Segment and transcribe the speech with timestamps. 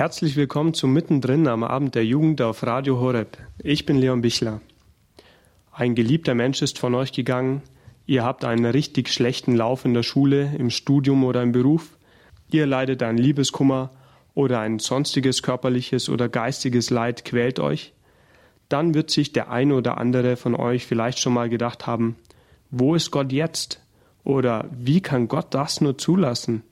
[0.00, 3.36] Herzlich willkommen zu Mittendrin am Abend der Jugend auf Radio Horeb.
[3.62, 4.62] Ich bin Leon Bichler.
[5.72, 7.60] Ein geliebter Mensch ist von euch gegangen.
[8.06, 11.98] Ihr habt einen richtig schlechten Lauf in der Schule, im Studium oder im Beruf.
[12.50, 13.90] Ihr leidet an Liebeskummer
[14.32, 17.92] oder ein sonstiges körperliches oder geistiges Leid quält euch.
[18.70, 22.16] Dann wird sich der eine oder andere von euch vielleicht schon mal gedacht haben,
[22.70, 23.82] wo ist Gott jetzt?
[24.24, 26.62] Oder wie kann Gott das nur zulassen?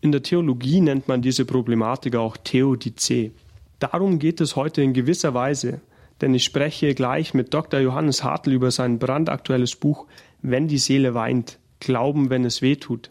[0.00, 3.32] In der Theologie nennt man diese Problematik auch Theodizee.
[3.80, 5.80] Darum geht es heute in gewisser Weise,
[6.20, 7.80] denn ich spreche gleich mit Dr.
[7.80, 10.06] Johannes Hartl über sein brandaktuelles Buch
[10.40, 13.10] Wenn die Seele weint, Glauben, wenn es weh tut.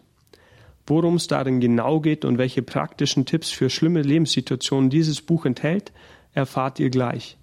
[0.86, 5.92] Worum es darin genau geht und welche praktischen Tipps für schlimme Lebenssituationen dieses Buch enthält,
[6.32, 7.36] erfahrt ihr gleich.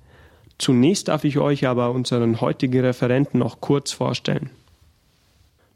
[0.58, 4.50] Zunächst darf ich euch aber unseren heutigen Referenten noch kurz vorstellen.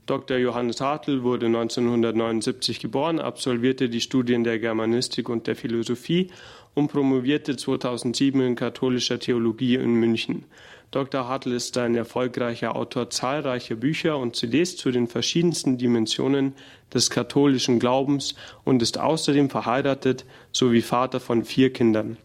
[0.10, 0.38] Dr.
[0.38, 6.32] Johannes Hartl wurde 1979 geboren, absolvierte die Studien der Germanistik und der Philosophie
[6.74, 10.46] und promovierte 2007 in katholischer Theologie in München.
[10.90, 11.28] Dr.
[11.28, 16.56] Hartl ist ein erfolgreicher Autor zahlreicher Bücher und CDs zu den verschiedensten Dimensionen
[16.92, 22.18] des katholischen Glaubens und ist außerdem verheiratet sowie Vater von vier Kindern.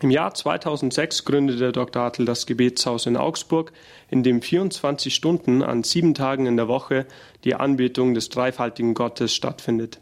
[0.00, 2.02] Im Jahr 2006 gründete Dr.
[2.02, 3.72] Hartl das Gebetshaus in Augsburg,
[4.10, 7.06] in dem 24 Stunden an sieben Tagen in der Woche
[7.44, 10.00] die Anbetung des dreifaltigen Gottes stattfindet.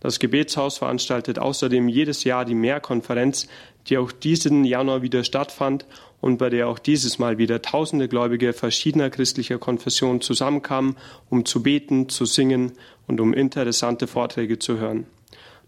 [0.00, 3.48] Das Gebetshaus veranstaltet außerdem jedes Jahr die Mehrkonferenz,
[3.88, 5.86] die auch diesen Januar wieder stattfand
[6.20, 10.96] und bei der auch dieses Mal wieder tausende Gläubige verschiedener christlicher Konfessionen zusammenkamen,
[11.28, 12.72] um zu beten, zu singen
[13.06, 15.06] und um interessante Vorträge zu hören.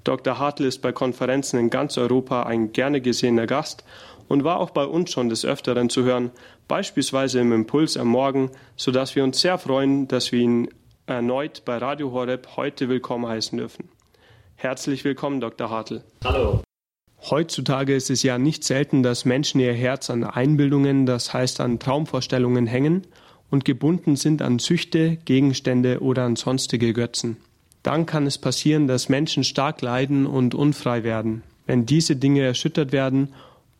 [0.05, 0.39] Dr.
[0.39, 3.85] Hartl ist bei Konferenzen in ganz Europa ein gerne gesehener Gast
[4.29, 6.31] und war auch bei uns schon des Öfteren zu hören,
[6.69, 10.69] beispielsweise im Impuls am Morgen, sodass wir uns sehr freuen, dass wir ihn
[11.07, 13.91] erneut bei Radio Horeb heute willkommen heißen dürfen.
[14.55, 15.69] Herzlich willkommen, Dr.
[15.69, 16.03] Hartl.
[16.25, 16.63] Hallo.
[17.29, 21.79] Heutzutage ist es ja nicht selten, dass Menschen ihr Herz an Einbildungen, das heißt an
[21.79, 23.07] Traumvorstellungen hängen
[23.51, 27.37] und gebunden sind an Süchte, Gegenstände oder an sonstige Götzen
[27.83, 32.93] dann kann es passieren, dass Menschen stark leiden und unfrei werden, wenn diese Dinge erschüttert
[32.93, 33.33] werden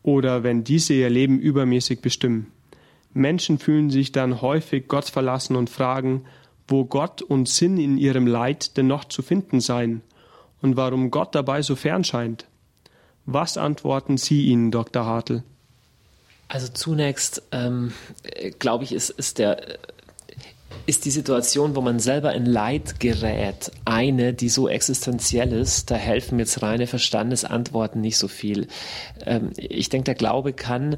[0.03, 2.51] oder wenn diese ihr Leben übermäßig bestimmen.
[3.13, 6.25] Menschen fühlen sich dann häufig Gott verlassen und fragen,
[6.67, 10.01] wo Gott und Sinn in ihrem Leid denn noch zu finden seien
[10.61, 12.45] und warum Gott dabei so fern scheint.
[13.25, 15.05] Was antworten Sie ihnen, Dr.
[15.05, 15.43] Hartl?
[16.47, 17.93] Also zunächst ähm,
[18.59, 19.77] glaube ich, ist, ist der
[20.85, 25.95] ist die Situation, wo man selber in Leid gerät, eine, die so existenziell ist, da
[25.95, 28.67] helfen jetzt reine Verstandesantworten nicht so viel.
[29.25, 30.97] Ähm, ich denke, der Glaube kann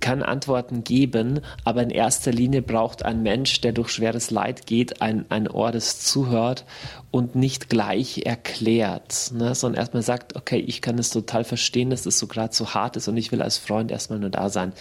[0.00, 5.02] kann Antworten geben, aber in erster Linie braucht ein Mensch, der durch schweres Leid geht,
[5.02, 6.64] ein, ein Ohr, das zuhört
[7.10, 12.02] und nicht gleich erklärt, ne, sondern erstmal sagt, okay, ich kann es total verstehen, dass
[12.02, 14.72] das so gerade so hart ist und ich will als Freund erstmal nur da sein.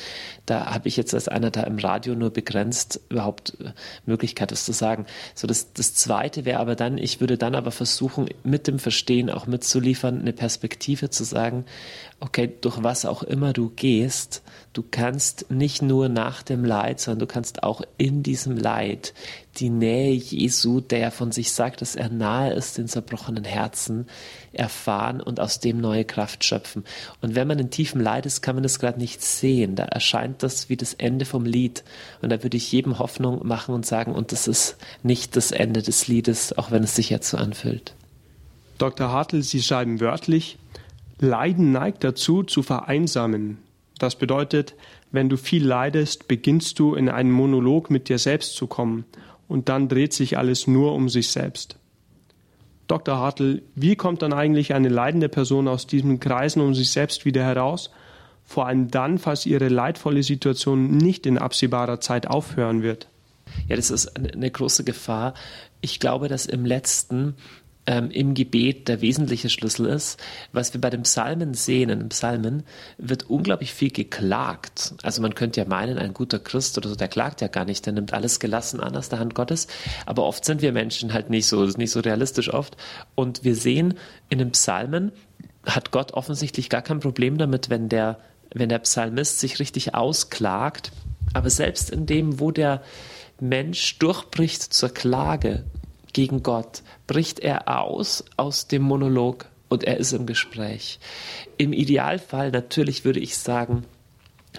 [0.46, 3.74] Da habe ich jetzt als einer da im Radio nur begrenzt überhaupt äh,
[4.06, 5.08] Möglichkeit, das zu sagen.
[5.36, 9.30] So, das, das Zweite wäre aber dann, ich würde dann aber versuchen, mit dem Verstehen
[9.30, 11.66] auch mitzuliefern, eine Perspektive zu sagen,
[12.22, 14.42] okay, durch was auch immer du gehst,
[14.74, 19.14] du kannst nicht nur nach dem Leid, sondern du kannst auch in diesem Leid
[19.58, 24.08] die Nähe Jesu, der von sich sagt, dass er nahe ist den zerbrochenen Herzen,
[24.54, 26.86] erfahren und aus dem neue Kraft schöpfen.
[27.22, 29.76] Und wenn man in tiefem Leid ist, kann man das gerade nicht sehen.
[29.76, 31.84] Da erscheint das wie das Ende vom Lied.
[32.22, 35.82] Und da würde ich jedem Hoffnung machen und sagen, und das ist nicht das Ende
[35.82, 37.94] des Liedes, auch wenn es sich jetzt so anfühlt.
[38.78, 39.12] Dr.
[39.12, 40.58] Hartl, Sie schreiben wörtlich,
[41.20, 43.60] Leiden neigt dazu, zu vereinsamen.
[44.02, 44.74] Das bedeutet,
[45.12, 49.06] wenn du viel leidest, beginnst du in einen Monolog mit dir selbst zu kommen
[49.48, 51.78] und dann dreht sich alles nur um sich selbst.
[52.88, 53.20] Dr.
[53.20, 57.44] Hartl, wie kommt dann eigentlich eine leidende Person aus diesen Kreisen um sich selbst wieder
[57.44, 57.92] heraus?
[58.44, 63.08] Vor allem dann, falls ihre leidvolle Situation nicht in absehbarer Zeit aufhören wird.
[63.68, 65.36] Ja, das ist eine große Gefahr.
[65.80, 67.36] Ich glaube, dass im letzten
[67.92, 70.18] ähm, im Gebet der wesentliche Schlüssel ist.
[70.54, 72.64] Was wir bei den Psalmen sehen, in den Psalmen
[72.98, 74.94] wird unglaublich viel geklagt.
[75.04, 77.86] Also man könnte ja meinen, ein guter Christ oder so, der klagt ja gar nicht,
[77.86, 79.68] der nimmt alles gelassen an aus der Hand Gottes.
[80.06, 82.78] Aber oft sind wir Menschen halt nicht so, nicht so realistisch oft.
[83.14, 83.96] Und wir sehen
[84.30, 85.12] in den Psalmen,
[85.66, 88.20] hat Gott offensichtlich gar kein Problem damit, wenn der,
[88.54, 90.94] wenn der Psalmist sich richtig ausklagt.
[91.34, 92.82] Aber selbst in dem, wo der
[93.42, 95.66] Mensch durchbricht zur Klage,
[96.14, 101.00] gegen Gott, bricht er aus aus dem Monolog und er ist im Gespräch.
[101.58, 103.86] Im Idealfall natürlich würde ich sagen,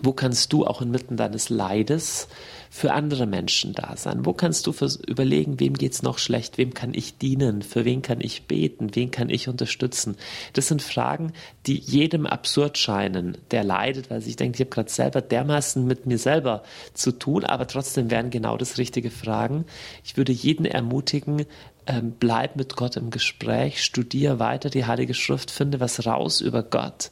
[0.03, 2.29] wo kannst du auch inmitten deines Leides
[2.75, 4.25] für andere Menschen da sein?
[4.25, 4.73] Wo kannst du
[5.07, 6.57] überlegen, wem geht's noch schlecht?
[6.57, 7.61] Wem kann ich dienen?
[7.61, 8.97] Für wen kann ich beten?
[8.97, 10.17] Wen kann ich unterstützen?
[10.55, 11.35] Das sind Fragen,
[11.67, 16.07] die jedem absurd scheinen, der leidet, weil sich denkt, ich habe gerade selber dermaßen mit
[16.07, 16.63] mir selber
[16.95, 19.67] zu tun, aber trotzdem wären genau das richtige Fragen.
[20.03, 21.45] Ich würde jeden ermutigen,
[21.87, 26.63] ähm, bleib mit Gott im Gespräch, studiere weiter die Heilige Schrift, finde was raus über
[26.63, 27.11] Gott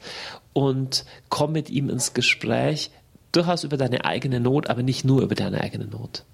[0.53, 2.91] und komm mit ihm ins Gespräch,
[3.33, 6.25] durchaus über deine eigene Not, aber nicht nur über deine eigene Not.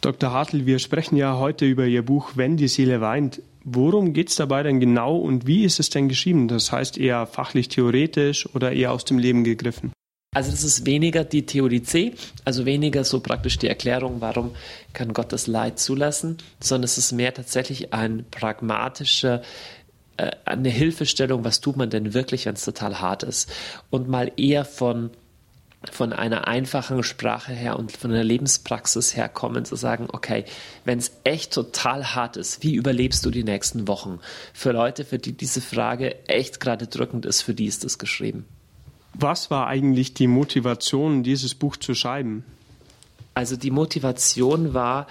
[0.00, 0.32] Dr.
[0.32, 3.42] Hartl, wir sprechen ja heute über Ihr Buch Wenn die Seele weint.
[3.64, 6.48] Worum geht es dabei denn genau und wie ist es denn geschrieben?
[6.48, 9.92] Das heißt eher fachlich theoretisch oder eher aus dem Leben gegriffen?
[10.34, 12.12] Also das ist weniger die Theodizee,
[12.44, 14.52] also weniger so praktisch die Erklärung, warum
[14.92, 19.42] kann Gott das Leid zulassen, sondern es ist mehr tatsächlich ein pragmatischer
[20.18, 23.50] äh, eine Hilfestellung, was tut man denn wirklich, wenn es total hart ist
[23.90, 25.10] und mal eher von
[25.92, 30.44] von einer einfachen Sprache her und von einer Lebenspraxis her kommen, zu sagen, okay,
[30.84, 34.18] wenn es echt total hart ist, wie überlebst du die nächsten Wochen?
[34.52, 38.44] Für Leute, für die diese Frage echt gerade drückend ist, für die ist das geschrieben.
[39.14, 42.44] Was war eigentlich die Motivation, dieses Buch zu schreiben?
[43.34, 45.06] Also die Motivation war,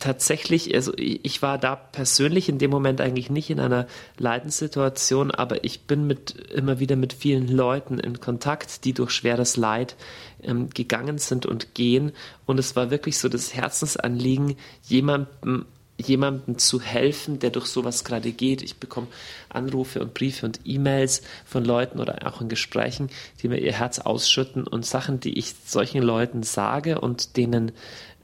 [0.00, 3.86] tatsächlich, also ich war da persönlich in dem Moment eigentlich nicht in einer
[4.18, 9.56] Leidenssituation, aber ich bin mit immer wieder mit vielen Leuten in Kontakt, die durch schweres
[9.56, 9.94] Leid
[10.42, 12.12] ähm, gegangen sind und gehen.
[12.46, 15.66] Und es war wirklich so das Herzensanliegen, jemandem
[16.06, 18.62] jemandem zu helfen, der durch sowas gerade geht.
[18.62, 19.08] Ich bekomme
[19.50, 23.10] Anrufe und Briefe und E-Mails von Leuten oder auch in Gesprächen,
[23.42, 27.72] die mir ihr Herz ausschütten und Sachen, die ich solchen Leuten sage und denen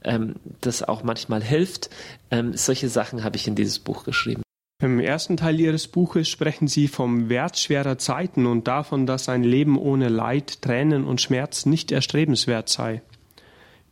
[0.07, 1.89] ähm, das auch manchmal hilft.
[2.31, 4.41] Ähm, solche Sachen habe ich in dieses Buch geschrieben.
[4.79, 9.43] Im ersten Teil Ihres Buches sprechen Sie vom Wert schwerer Zeiten und davon, dass ein
[9.43, 13.01] Leben ohne Leid, Tränen und Schmerz nicht erstrebenswert sei.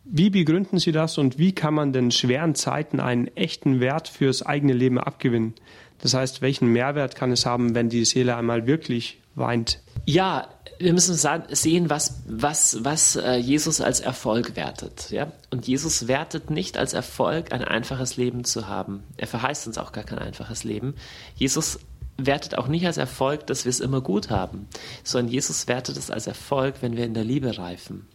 [0.03, 4.43] Wie begründen Sie das und wie kann man den schweren Zeiten einen echten Wert fürs
[4.43, 5.55] eigene Leben abgewinnen?
[5.97, 9.79] Das heißt, welchen Mehrwert kann es haben, wenn die Seele einmal wirklich weint?
[10.05, 15.09] Ja, wir müssen sehen, was, was, was äh, Jesus als Erfolg wertet.
[15.09, 15.31] Ja?
[15.49, 19.03] Und Jesus wertet nicht als Erfolg, ein einfaches Leben zu haben.
[19.17, 20.95] Er verheißt uns auch gar kein einfaches Leben.
[21.35, 21.79] Jesus
[22.17, 24.67] wertet auch nicht als Erfolg, dass wir es immer gut haben,
[25.03, 28.07] sondern Jesus wertet es als Erfolg, wenn wir in der Liebe reifen.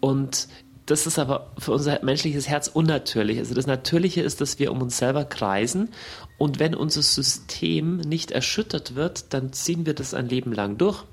[0.00, 0.48] Und
[0.90, 3.38] das ist aber für unser menschliches Herz unnatürlich.
[3.38, 5.90] Also das Natürliche ist, dass wir um uns selber kreisen
[6.36, 11.04] und wenn unser System nicht erschüttert wird, dann ziehen wir das ein Leben lang durch.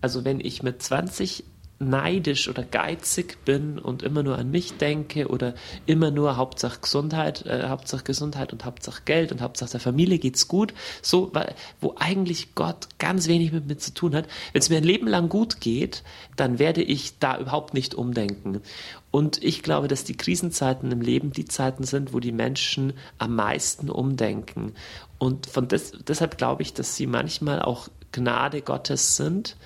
[0.00, 1.44] Also wenn ich mit 20
[1.78, 7.44] neidisch oder geizig bin und immer nur an mich denke oder immer nur Hauptsache Gesundheit,
[7.44, 11.32] äh, Hauptsache Gesundheit und Hauptsache Geld und Hauptsache der Familie geht's gut, so
[11.80, 14.26] wo eigentlich Gott ganz wenig mit mir zu tun hat.
[14.52, 16.02] Wenn es mir ein Leben lang gut geht,
[16.36, 18.62] dann werde ich da überhaupt nicht umdenken.
[19.10, 23.34] Und ich glaube, dass die Krisenzeiten im Leben die Zeiten sind, wo die Menschen am
[23.34, 24.74] meisten umdenken.
[25.18, 29.56] Und von des, deshalb glaube ich, dass sie manchmal auch Gnade Gottes sind,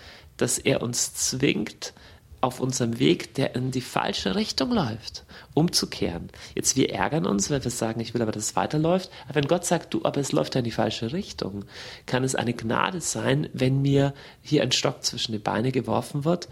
[0.40, 1.92] dass er uns zwingt,
[2.40, 6.30] auf unserem Weg, der in die falsche Richtung läuft, umzukehren.
[6.54, 9.10] Jetzt wir ärgern uns, weil wir sagen, ich will aber, dass es weiterläuft.
[9.26, 11.64] Aber wenn Gott sagt, du, aber es läuft ja in die falsche Richtung,
[12.06, 16.48] kann es eine Gnade sein, wenn mir hier ein Stock zwischen die Beine geworfen wird.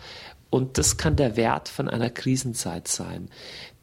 [0.50, 3.28] Und das kann der Wert von einer Krisenzeit sein.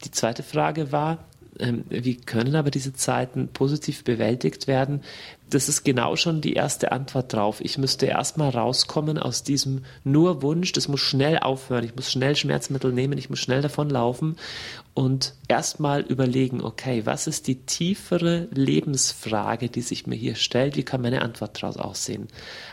[0.04, 1.26] Die zweite Frage war,
[1.60, 5.02] ähm, wie können aber diese Zeiten positiv bewältigt werden?
[5.50, 7.62] Das ist genau schon die erste Antwort drauf.
[7.62, 12.36] Ich müsste erstmal rauskommen aus diesem nur Wunsch, das muss schnell aufhören, ich muss schnell
[12.36, 14.38] Schmerzmittel nehmen, ich muss schnell davon laufen
[14.96, 20.78] und erstmal überlegen, okay, was ist die tiefere Lebensfrage, die sich mir hier stellt?
[20.78, 22.30] Wie kann meine Antwort daraus aussehen?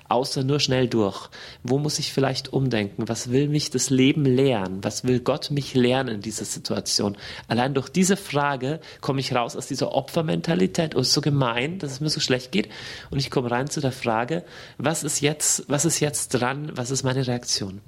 [0.08, 1.30] Außer nur schnell durch.
[1.64, 3.08] Wo muss ich vielleicht umdenken?
[3.08, 4.85] Was will mich das Leben lehren?
[4.85, 7.16] Was will Gott mich lernen in dieser Situation?
[7.49, 10.94] Allein durch diese Frage komme ich raus aus dieser Opfermentalität.
[10.94, 12.62] Oh, ist so gemein, dass es mir so schlecht geht.
[13.11, 14.45] Und ich komme rein zu der Frage,
[14.78, 16.73] was ist jetzt, was ist jetzt dran?
[16.75, 17.81] Was ist meine Reaktion?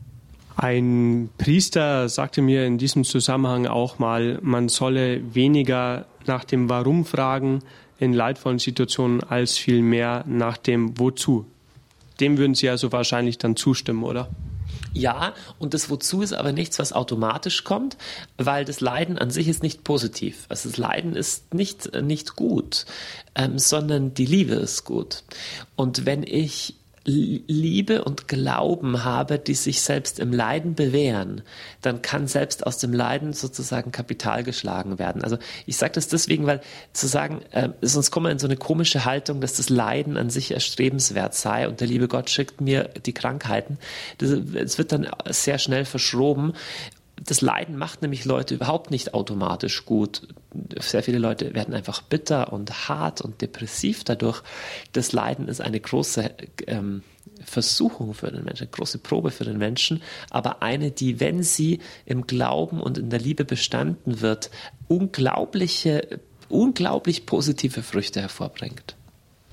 [0.56, 7.04] Ein Priester sagte mir in diesem Zusammenhang auch mal, man solle weniger nach dem Warum
[7.04, 7.60] fragen
[7.98, 11.46] in leidvollen Situationen als vielmehr nach dem Wozu.
[12.20, 14.28] Dem würden Sie also wahrscheinlich dann zustimmen, oder?
[14.94, 17.96] Ja, und das Wozu ist aber nichts, was automatisch kommt,
[18.38, 20.46] weil das Leiden an sich ist nicht positiv.
[20.48, 22.86] Also das Leiden ist nicht, nicht gut,
[23.34, 25.24] ähm, sondern die Liebe ist gut.
[25.74, 31.42] Und wenn ich Liebe und Glauben habe, die sich selbst im Leiden bewähren,
[31.82, 35.22] dann kann selbst aus dem Leiden sozusagen Kapital geschlagen werden.
[35.22, 36.62] Also ich sage das deswegen, weil
[36.94, 40.30] zu sagen, äh, sonst kommen wir in so eine komische Haltung, dass das Leiden an
[40.30, 43.78] sich erstrebenswert sei und der liebe Gott schickt mir die Krankheiten.
[44.20, 46.54] Es wird dann sehr schnell verschroben
[47.22, 50.28] das Leiden macht nämlich Leute überhaupt nicht automatisch gut.
[50.80, 54.42] Sehr viele Leute werden einfach bitter und hart und depressiv dadurch.
[54.92, 56.30] Das Leiden ist eine große
[56.66, 57.02] ähm,
[57.42, 61.80] Versuchung für den Menschen, eine große Probe für den Menschen, aber eine, die, wenn sie
[62.04, 64.50] im Glauben und in der Liebe bestanden wird,
[64.88, 68.96] unglaubliche, unglaublich positive Früchte hervorbringt.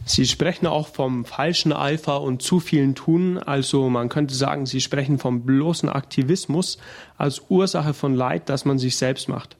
[0.06, 4.82] Sie sprechen auch vom falschen Eifer und zu vielen Tun, also man könnte sagen, Sie
[4.82, 6.80] sprechen vom bloßen Aktivismus
[7.18, 9.58] als Ursache von Leid, das man sich selbst macht.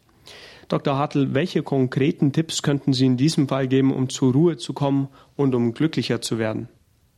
[0.68, 0.98] Dr.
[0.98, 5.10] Hartl, welche konkreten Tipps könnten Sie in diesem Fall geben, um zur Ruhe zu kommen
[5.36, 6.70] und um glücklicher zu werden?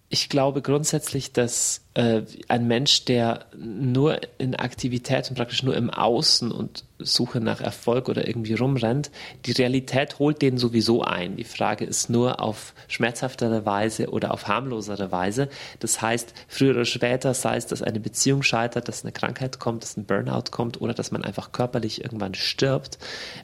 [0.09, 5.89] Ich glaube grundsätzlich, dass äh, ein Mensch, der nur in Aktivität und praktisch nur im
[5.89, 9.11] Außen und Suche nach Erfolg oder irgendwie rumrennt,
[9.45, 11.35] die Realität holt den sowieso ein.
[11.35, 15.49] Die Frage ist nur auf schmerzhaftere Weise oder auf harmlosere Weise.
[15.79, 19.83] Das heißt, früher oder später, sei es, dass eine Beziehung scheitert, dass eine Krankheit kommt,
[19.83, 22.97] dass ein Burnout kommt oder dass man einfach körperlich irgendwann stirbt,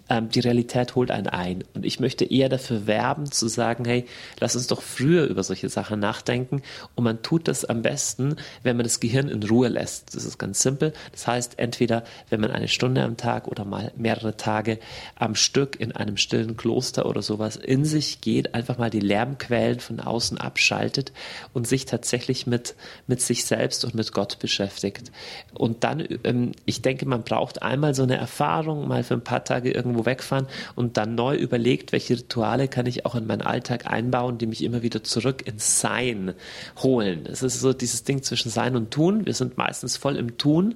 [0.10, 1.64] ähm, die Realität holt einen ein.
[1.74, 4.06] Und ich möchte eher dafür werben, zu sagen, hey,
[4.40, 6.62] lass uns doch früher über solche Sachen nachdenken.
[6.96, 10.16] Und man tut das am besten, wenn man das Gehirn in Ruhe lässt.
[10.16, 10.94] Das ist ganz simpel.
[11.12, 14.80] Das heißt, entweder wenn man eine Stunde am Tag oder mal mehrere Tage
[15.16, 19.80] am Stück in einem stillen Kloster oder sowas in sich geht, einfach mal die Lärmquellen
[19.80, 21.12] von außen abschaltet
[21.54, 22.76] und sich tatsächlich mit,
[23.08, 25.12] mit sich selbst und mit Gott beschäftigt.
[25.54, 29.44] Und dann, ähm, ich denke, man braucht einmal so eine Erfahrung, mal für ein paar
[29.44, 33.92] Tage irgendwo wegfahren und dann neu überlegt, welche Rituale kann ich auch in meinen Alltag
[33.92, 36.34] einbauen, die mich immer wieder zurück ins Sein
[36.78, 37.26] holen.
[37.26, 39.26] Es ist so dieses Ding zwischen Sein und Tun.
[39.26, 40.76] Wir sind meistens voll im Tun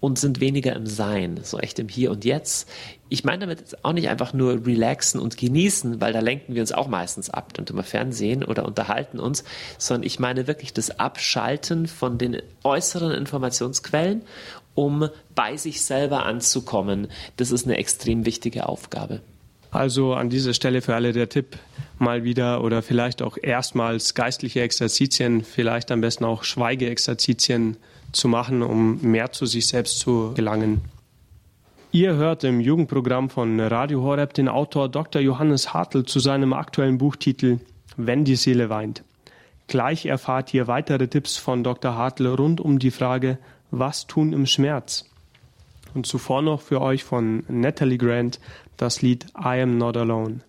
[0.00, 2.68] und sind weniger im Sein, so echt im Hier und Jetzt.
[3.08, 6.72] Ich meine damit auch nicht einfach nur relaxen und genießen, weil da lenken wir uns
[6.72, 9.44] auch meistens ab und immer Fernsehen oder unterhalten uns,
[9.78, 14.22] sondern ich meine wirklich das Abschalten von den äußeren Informationsquellen,
[14.74, 17.08] um bei sich selber anzukommen.
[17.36, 19.20] Das ist eine extrem wichtige Aufgabe.
[19.76, 21.58] Also an dieser Stelle für alle der Tipp,
[21.98, 27.76] mal wieder oder vielleicht auch erstmals geistliche Exerzitien, vielleicht am besten auch Schweigeexerzitien
[28.10, 30.80] zu machen, um mehr zu sich selbst zu gelangen.
[31.92, 35.20] Ihr hört im Jugendprogramm von Radio Horeb den Autor Dr.
[35.20, 37.58] Johannes Hartl zu seinem aktuellen Buchtitel
[37.98, 39.04] Wenn die Seele weint.
[39.68, 41.96] Gleich erfahrt ihr weitere Tipps von Dr.
[41.96, 43.38] Hartl rund um die Frage,
[43.70, 45.04] was tun im Schmerz?
[45.96, 48.38] Und zuvor noch für euch von Natalie Grant
[48.76, 50.40] das Lied I Am Not Alone.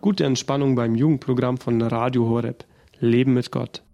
[0.00, 2.64] Gute Entspannung beim Jugendprogramm von Radio Horeb.
[2.98, 3.84] Leben mit Gott.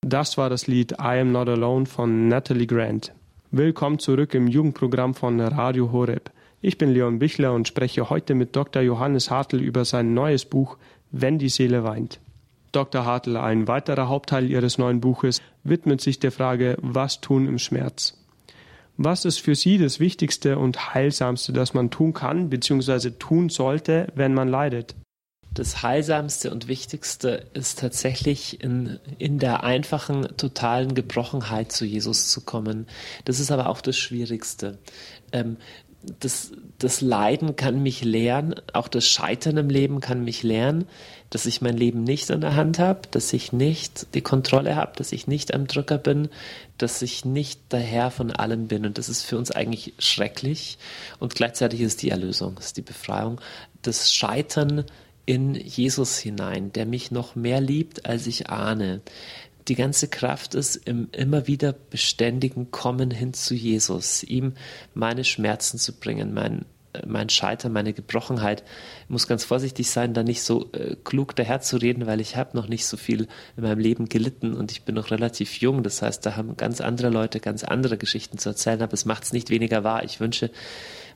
[0.00, 3.12] Das war das Lied I Am Not Alone von Natalie Grant.
[3.56, 6.32] Willkommen zurück im Jugendprogramm von Radio Horeb.
[6.60, 8.82] Ich bin Leon Bichler und spreche heute mit Dr.
[8.82, 10.76] Johannes Hartl über sein neues Buch
[11.12, 12.18] Wenn die Seele weint.
[12.72, 13.04] Dr.
[13.04, 18.20] Hartl, ein weiterer Hauptteil Ihres neuen Buches, widmet sich der Frage, was tun im Schmerz.
[18.96, 23.10] Was ist für Sie das Wichtigste und Heilsamste, das man tun kann bzw.
[23.10, 24.96] tun sollte, wenn man leidet?
[25.54, 32.40] Das Heilsamste und Wichtigste ist tatsächlich in, in der einfachen, totalen Gebrochenheit zu Jesus zu
[32.40, 32.86] kommen.
[33.24, 34.78] Das ist aber auch das Schwierigste.
[35.32, 35.56] Ähm,
[36.20, 40.86] das, das Leiden kann mich lehren, auch das Scheitern im Leben kann mich lernen,
[41.30, 44.92] dass ich mein Leben nicht in der Hand habe, dass ich nicht die Kontrolle habe,
[44.96, 46.28] dass ich nicht am Drücker bin,
[46.78, 48.84] dass ich nicht der Herr von allem bin.
[48.84, 50.78] Und das ist für uns eigentlich schrecklich.
[51.20, 53.40] Und gleichzeitig ist die Erlösung, ist die Befreiung.
[53.82, 54.84] Das Scheitern
[55.26, 59.00] in Jesus hinein, der mich noch mehr liebt, als ich ahne.
[59.68, 64.52] Die ganze Kraft ist im immer wieder beständigen Kommen hin zu Jesus, ihm
[64.92, 66.66] meine Schmerzen zu bringen, mein,
[67.06, 68.62] mein Scheitern, meine Gebrochenheit.
[69.04, 72.68] Ich muss ganz vorsichtig sein, da nicht so äh, klug daherzureden, weil ich habe noch
[72.68, 73.26] nicht so viel
[73.56, 75.82] in meinem Leben gelitten und ich bin noch relativ jung.
[75.82, 79.24] Das heißt, da haben ganz andere Leute ganz andere Geschichten zu erzählen, aber es macht
[79.24, 80.04] es nicht weniger wahr.
[80.04, 80.50] Ich wünsche,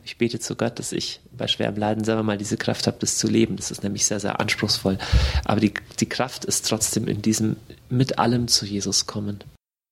[0.09, 3.19] ich bete zu Gott, dass ich bei schwerem Leiden selber mal diese Kraft habe, das
[3.19, 3.57] zu leben.
[3.57, 4.97] Das ist nämlich sehr, sehr anspruchsvoll.
[5.45, 7.57] Aber die, die Kraft ist trotzdem in diesem
[7.91, 9.45] mit allem zu Jesus kommen.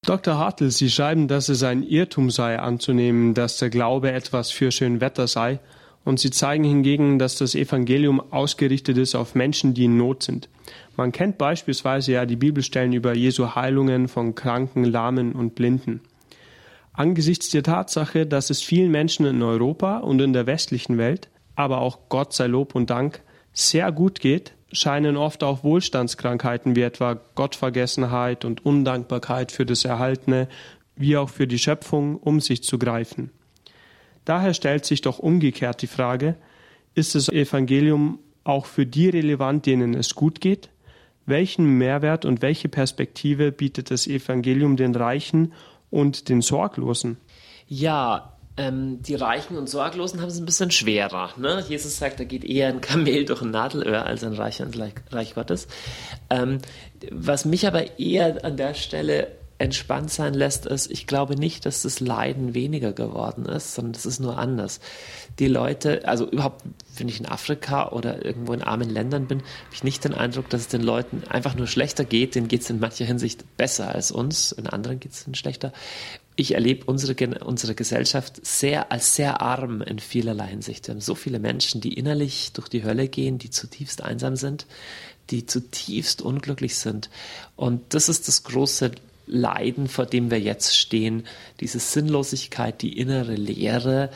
[0.06, 0.38] Dr.
[0.38, 5.02] Hartl, Sie schreiben, dass es ein Irrtum sei anzunehmen, dass der Glaube etwas für schön
[5.02, 5.60] Wetter sei,
[6.06, 10.48] und Sie zeigen hingegen, dass das Evangelium ausgerichtet ist auf Menschen, die in Not sind.
[10.96, 16.00] Man kennt beispielsweise ja die Bibelstellen über Jesu Heilungen von Kranken, Lahmen und Blinden.
[16.96, 21.82] Angesichts der Tatsache, dass es vielen Menschen in Europa und in der westlichen Welt, aber
[21.82, 23.20] auch Gott sei Lob und Dank,
[23.52, 30.48] sehr gut geht, scheinen oft auch Wohlstandskrankheiten wie etwa Gottvergessenheit und Undankbarkeit für das Erhaltene
[30.96, 33.30] wie auch für die Schöpfung um sich zu greifen.
[34.24, 36.36] Daher stellt sich doch umgekehrt die Frage,
[36.94, 40.70] ist das Evangelium auch für die relevant, denen es gut geht?
[41.26, 45.52] Welchen Mehrwert und welche Perspektive bietet das Evangelium den Reichen
[45.90, 47.18] und den Sorglosen?
[47.68, 51.30] Ja, ähm, die Reichen und Sorglosen haben es ein bisschen schwerer.
[51.36, 51.62] Ne?
[51.68, 54.78] Jesus sagt, da geht eher ein Kamel durch ein Nadelöhr als ein Reicher ins
[55.10, 55.68] Reich Gottes.
[56.30, 56.58] Ähm,
[57.10, 61.82] was mich aber eher an der Stelle entspannt sein lässt, ist, ich glaube nicht, dass
[61.82, 64.80] das Leiden weniger geworden ist, sondern es ist nur anders.
[65.38, 66.62] Die Leute, also überhaupt,
[66.96, 70.50] wenn ich in Afrika oder irgendwo in armen Ländern bin, habe ich nicht den Eindruck,
[70.50, 72.34] dass es den Leuten einfach nur schlechter geht.
[72.34, 75.72] Denen geht es in mancher Hinsicht besser als uns, in anderen geht es ihnen schlechter.
[76.38, 80.86] Ich erlebe unsere, unsere Gesellschaft sehr als sehr arm in vielerlei Hinsicht.
[80.86, 84.66] Wir haben so viele Menschen, die innerlich durch die Hölle gehen, die zutiefst einsam sind,
[85.30, 87.08] die zutiefst unglücklich sind.
[87.56, 88.90] Und das ist das große
[89.26, 91.26] Leiden, vor dem wir jetzt stehen,
[91.60, 94.10] diese Sinnlosigkeit, die innere Leere,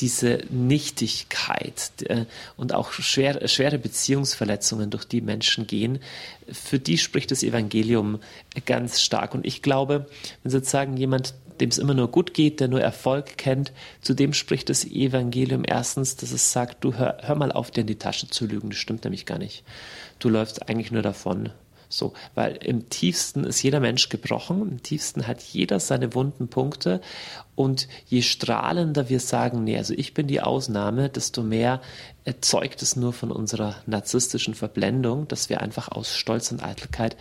[0.00, 2.24] diese Nichtigkeit äh,
[2.56, 6.00] und auch schwer, schwere Beziehungsverletzungen, durch die Menschen gehen,
[6.50, 8.18] für die spricht das Evangelium
[8.66, 9.34] ganz stark.
[9.34, 10.06] Und ich glaube,
[10.42, 13.72] wenn Sie jetzt sagen, jemand, dem es immer nur gut geht, der nur Erfolg kennt,
[14.00, 17.82] zu dem spricht das Evangelium erstens, dass es sagt, du hör, hör mal auf, dir
[17.82, 19.62] in die Tasche zu lügen, das stimmt nämlich gar nicht.
[20.18, 21.50] Du läufst eigentlich nur davon.
[21.96, 27.00] So, weil im tiefsten ist jeder Mensch gebrochen, im tiefsten hat jeder seine wunden Punkte
[27.54, 31.80] und je strahlender wir sagen, nee, also ich bin die Ausnahme, desto mehr
[32.24, 37.16] erzeugt es nur von unserer narzisstischen Verblendung, dass wir einfach aus Stolz und Eitelkeit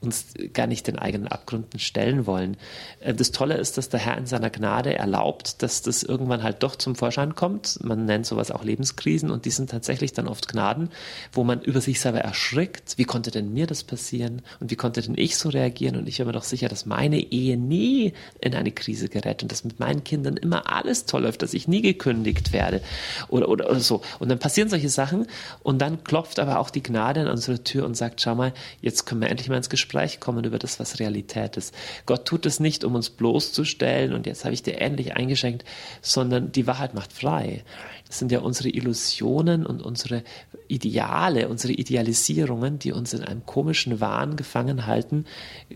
[0.00, 2.56] uns gar nicht den eigenen Abgründen stellen wollen.
[3.00, 6.62] Äh, das Tolle ist, dass der Herr in seiner Gnade erlaubt, dass das irgendwann halt
[6.62, 7.78] doch zum Vorschein kommt.
[7.84, 10.90] Man nennt sowas auch Lebenskrisen und die sind tatsächlich dann oft Gnaden,
[11.32, 12.94] wo man über sich selber erschrickt.
[12.96, 14.40] Wie konnte denn mir das passieren?
[14.60, 15.96] Und wie konnte denn ich so reagieren?
[15.96, 19.52] Und ich bin mir doch sicher, dass meine Ehe nie in eine Krise gerät und
[19.52, 22.80] dass mit meinen Kindern immer alles toll läuft, dass ich nie gekündigt werde
[23.28, 24.02] oder, oder, oder so.
[24.18, 25.26] Und dann passieren solche Sachen
[25.62, 29.06] und dann klopft aber auch die Gnade an unsere Tür und sagt, schau mal, jetzt
[29.06, 31.74] können wir endlich mal ins Gespräch kommen über das, was Realität ist.
[32.06, 35.64] Gott tut es nicht, um uns bloßzustellen und jetzt habe ich dir endlich eingeschenkt,
[36.02, 37.64] sondern die Wahrheit macht frei.
[38.06, 40.22] Das sind ja unsere Illusionen und unsere
[40.68, 45.26] Ideale, unsere Idealisierungen, die uns in einem komischen Wahn gefangen halten.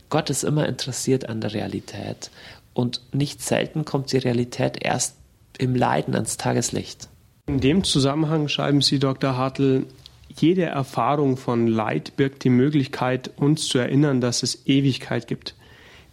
[0.08, 2.30] Gott ist immer interessiert an der Realität.
[2.74, 5.16] Und nicht selten kommt die Realität erst
[5.58, 7.08] im Leiden ans Tageslicht.
[7.46, 9.36] In dem Zusammenhang schreiben Sie, Dr.
[9.36, 9.86] Hartl,
[10.36, 15.54] jede Erfahrung von Leid birgt die Möglichkeit, uns zu erinnern, dass es Ewigkeit gibt.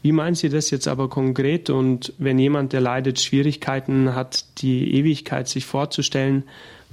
[0.02, 1.70] Wie meinen Sie das jetzt aber konkret?
[1.70, 6.44] Und wenn jemand, der leidet, Schwierigkeiten hat, die Ewigkeit sich vorzustellen,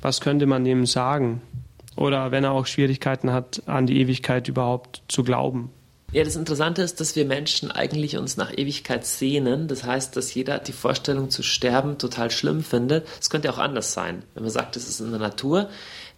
[0.00, 1.40] was könnte man dem sagen?
[1.96, 5.70] Oder wenn er auch Schwierigkeiten hat, an die Ewigkeit überhaupt zu glauben?
[6.14, 9.66] Ja, das Interessante ist, dass wir Menschen eigentlich uns nach Ewigkeit sehnen.
[9.66, 13.05] Das heißt, dass jeder die Vorstellung zu sterben total schlimm findet.
[13.20, 14.22] Es könnte auch anders sein.
[14.35, 15.68] Wenn man sagt, das ist in der Natur,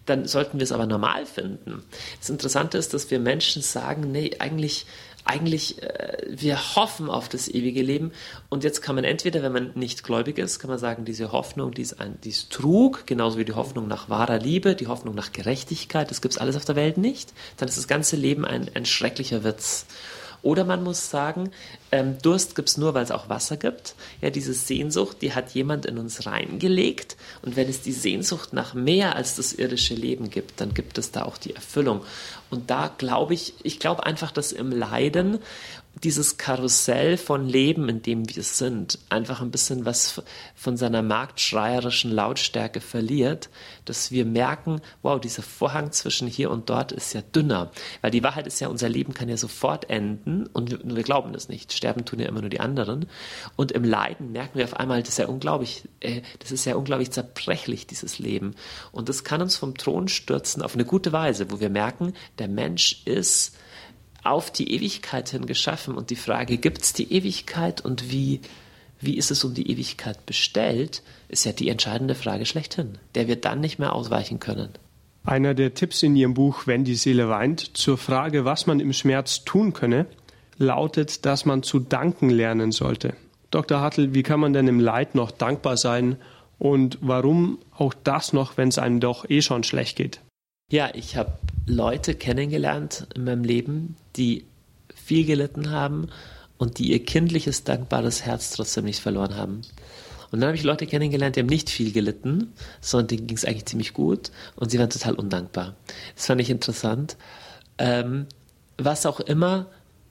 [0.05, 1.83] dann sollten wir es aber normal finden.
[2.19, 4.85] Das Interessante ist, dass wir Menschen sagen, nee, eigentlich
[5.27, 8.11] eigentlich, äh, wir hoffen auf das ewige Leben.
[8.49, 11.73] Und jetzt kann man entweder, wenn man nicht gläubig ist, kann man sagen, diese Hoffnung,
[11.73, 15.15] die ist, ein, die ist Trug, genauso wie die Hoffnung nach wahrer Liebe, die Hoffnung
[15.15, 17.33] nach Gerechtigkeit, das gibt es alles auf der Welt nicht.
[17.57, 19.85] Dann ist das ganze Leben ein, ein schrecklicher Witz.
[20.41, 21.51] Oder man muss sagen,
[21.91, 23.95] ähm, Durst gibt es nur, weil es auch Wasser gibt.
[24.21, 27.17] Ja, diese Sehnsucht, die hat jemand in uns reingelegt.
[27.41, 31.11] Und wenn es die Sehnsucht nach mehr als das irdische Leben gibt, dann gibt es
[31.11, 32.01] da auch die Erfüllung.
[32.49, 35.39] Und da glaube ich, ich glaube einfach, dass im Leiden
[36.03, 40.21] dieses Karussell von Leben, in dem wir sind, einfach ein bisschen was
[40.55, 43.49] von seiner marktschreierischen Lautstärke verliert,
[43.85, 47.71] dass wir merken, wow, dieser Vorhang zwischen hier und dort ist ja dünner.
[48.01, 51.33] Weil die Wahrheit ist ja, unser Leben kann ja sofort enden und wir, wir glauben
[51.33, 51.73] das nicht.
[51.73, 53.07] Sterben tun ja immer nur die anderen.
[53.55, 56.75] Und im Leiden merken wir auf einmal, das ist ja unglaublich, äh, das ist ja
[56.75, 58.55] unglaublich zerbrechlich, dieses Leben.
[58.91, 62.47] Und das kann uns vom Thron stürzen auf eine gute Weise, wo wir merken, der
[62.47, 63.55] Mensch ist
[64.27, 65.95] auf die Ewigkeit hin geschaffen.
[65.95, 68.41] Und die Frage, gibt es die Ewigkeit und wie,
[68.99, 73.35] wie ist es um die Ewigkeit bestellt, ist ja die entscheidende Frage schlechthin, der wir
[73.35, 74.69] dann nicht mehr ausweichen können.
[75.23, 78.93] Einer der Tipps in Ihrem Buch Wenn die Seele weint zur Frage, was man im
[78.93, 80.05] Schmerz tun könne,
[80.57, 83.13] lautet, dass man zu danken lernen sollte.
[83.51, 83.79] Dr.
[83.79, 86.17] Hartl, wie kann man denn im Leid noch dankbar sein
[86.59, 90.21] und warum auch das noch, wenn es einem doch eh schon schlecht geht?
[90.69, 94.45] Ja, ich habe Leute kennengelernt in meinem Leben, die
[94.93, 96.09] viel gelitten haben
[96.57, 99.61] und die ihr kindliches, dankbares Herz trotzdem nicht verloren haben.
[100.29, 102.51] Und dann habe ich Leute kennengelernt, die haben nicht viel gelitten,
[102.81, 105.77] sondern denen ging es eigentlich ziemlich gut und sie waren total undankbar.
[106.15, 107.15] Das fand ich interessant.
[107.77, 108.25] Ähm,
[108.77, 109.67] was auch immer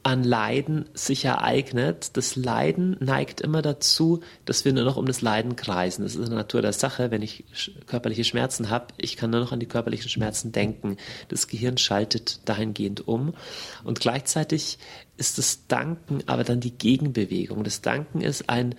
[0.07, 2.16] an Leiden sich ereignet.
[2.16, 6.05] Das Leiden neigt immer dazu, dass wir nur noch um das Leiden kreisen.
[6.05, 7.11] Das ist in der Natur der Sache.
[7.11, 7.42] Wenn ich
[7.88, 10.97] körperliche Schmerzen habe, ich kann nur noch an die körperlichen Schmerzen denken.
[11.27, 13.35] Das Gehirn schaltet dahingehend um.
[13.83, 14.79] Und gleichzeitig
[15.16, 17.64] ist das Danken aber dann die Gegenbewegung.
[17.64, 18.77] Das Danken ist ein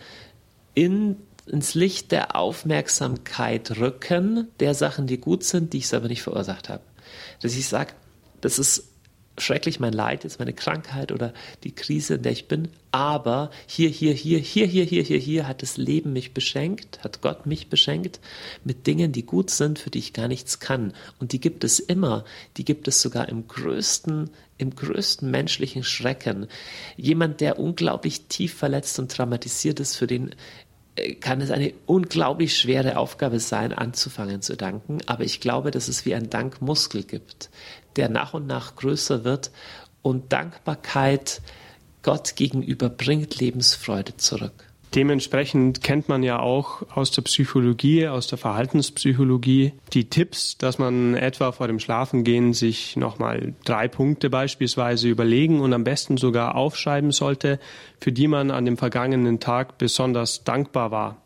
[0.75, 6.21] in, ins Licht der Aufmerksamkeit rücken der Sachen, die gut sind, die ich selber nicht
[6.21, 6.83] verursacht habe.
[7.41, 7.91] Dass ich sage,
[8.39, 8.86] das ist
[9.37, 12.69] schrecklich mein Leid, jetzt meine Krankheit oder die Krise, in der ich bin.
[12.91, 17.21] Aber hier, hier, hier, hier, hier, hier, hier, hier hat das Leben mich beschenkt, hat
[17.21, 18.19] Gott mich beschenkt
[18.63, 20.93] mit Dingen, die gut sind, für die ich gar nichts kann.
[21.19, 22.25] Und die gibt es immer.
[22.57, 26.47] Die gibt es sogar im größten, im größten menschlichen Schrecken.
[26.95, 30.33] Jemand, der unglaublich tief verletzt und traumatisiert ist, für den
[31.19, 34.99] kann es eine unglaublich schwere Aufgabe sein, anzufangen zu danken.
[35.05, 37.49] Aber ich glaube, dass es wie ein Dankmuskel gibt,
[37.95, 39.51] der nach und nach größer wird
[40.01, 41.41] und Dankbarkeit
[42.03, 44.66] Gott gegenüber bringt Lebensfreude zurück.
[44.95, 51.13] Dementsprechend kennt man ja auch aus der Psychologie, aus der Verhaltenspsychologie die Tipps, dass man
[51.13, 57.11] etwa vor dem Schlafengehen sich nochmal drei Punkte beispielsweise überlegen und am besten sogar aufschreiben
[57.11, 57.59] sollte,
[57.99, 61.21] für die man an dem vergangenen Tag besonders dankbar war.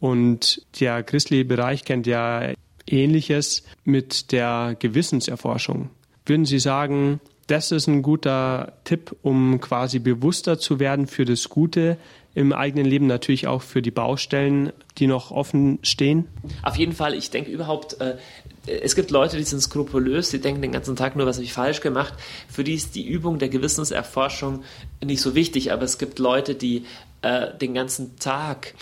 [0.00, 2.52] Und der christliche Bereich kennt ja
[2.86, 5.90] Ähnliches mit der Gewissenserforschung.
[6.26, 11.48] Würden Sie sagen, das ist ein guter Tipp, um quasi bewusster zu werden für das
[11.48, 11.96] Gute
[12.38, 16.28] im eigenen Leben, natürlich auch für die Baustellen, die noch offen stehen?
[16.62, 18.16] Auf jeden Fall, ich denke überhaupt, äh,
[18.64, 21.52] es gibt Leute, die sind skrupulös, die denken den ganzen Tag nur, was habe ich
[21.52, 22.14] falsch gemacht.
[22.48, 24.62] Für die ist die Übung der Gewissenserforschung
[25.04, 26.84] nicht so wichtig, aber es gibt Leute, die
[27.22, 28.74] äh, den ganzen Tag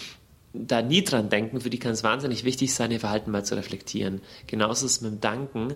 [0.52, 3.56] da nie dran denken, für die kann es wahnsinnig wichtig sein, ihr Verhalten mal zu
[3.56, 4.20] reflektieren.
[4.46, 5.74] Genauso ist es mit dem Danken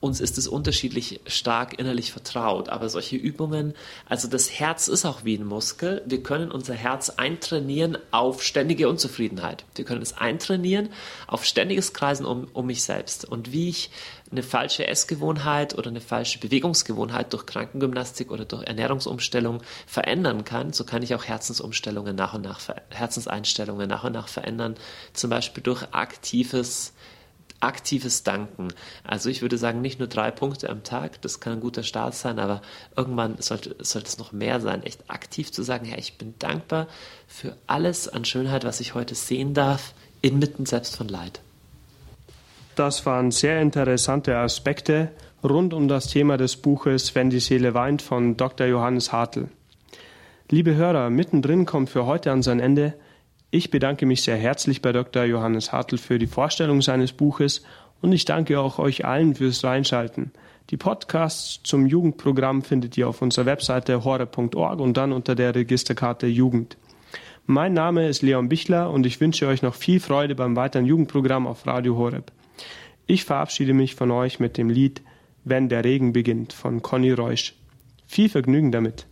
[0.00, 2.68] uns ist es unterschiedlich stark innerlich vertraut.
[2.68, 3.74] Aber solche Übungen,
[4.06, 6.02] also das Herz ist auch wie ein Muskel.
[6.06, 9.64] Wir können unser Herz eintrainieren auf ständige Unzufriedenheit.
[9.74, 10.90] Wir können es eintrainieren
[11.26, 13.24] auf ständiges Kreisen um, um mich selbst.
[13.24, 13.90] Und wie ich
[14.30, 20.84] eine falsche Essgewohnheit oder eine falsche Bewegungsgewohnheit durch Krankengymnastik oder durch Ernährungsumstellung verändern kann, so
[20.84, 24.76] kann ich auch Herzensumstellungen nach und nach, Herzenseinstellungen nach und nach verändern.
[25.12, 26.92] Zum Beispiel durch aktives
[27.60, 28.68] aktives Danken.
[29.04, 32.14] Also ich würde sagen, nicht nur drei Punkte am Tag, das kann ein guter Start
[32.14, 32.62] sein, aber
[32.96, 36.86] irgendwann sollte, sollte es noch mehr sein, echt aktiv zu sagen, ja, ich bin dankbar
[37.26, 41.40] für alles an Schönheit, was ich heute sehen darf, inmitten selbst von Leid.
[42.74, 45.10] Das waren sehr interessante Aspekte
[45.42, 48.66] rund um das Thema des Buches Wenn die Seele weint von Dr.
[48.66, 49.48] Johannes Hartl.
[50.50, 52.94] Liebe Hörer, mittendrin kommt für heute an sein Ende
[53.50, 55.24] ich bedanke mich sehr herzlich bei Dr.
[55.24, 57.62] Johannes Hartl für die Vorstellung seines Buches
[58.02, 60.32] und ich danke auch euch allen fürs Reinschalten.
[60.70, 66.26] Die Podcasts zum Jugendprogramm findet ihr auf unserer Webseite hore.org und dann unter der Registerkarte
[66.26, 66.76] Jugend.
[67.46, 71.46] Mein Name ist Leon Bichler und ich wünsche euch noch viel Freude beim weiteren Jugendprogramm
[71.46, 72.30] auf Radio Horeb.
[73.06, 75.00] Ich verabschiede mich von euch mit dem Lied
[75.44, 77.54] Wenn der Regen beginnt von Conny Reusch.
[78.06, 79.06] Viel Vergnügen damit.